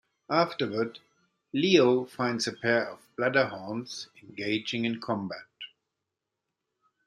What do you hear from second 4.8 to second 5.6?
in combat.